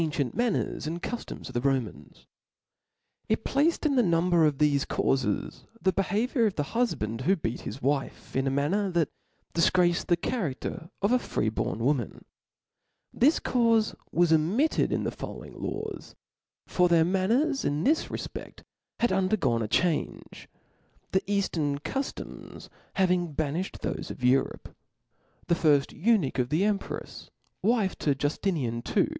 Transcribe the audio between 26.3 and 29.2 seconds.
of the emprefs, wife to Juftinian II.